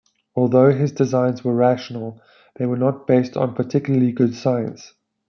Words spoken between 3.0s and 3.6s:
based on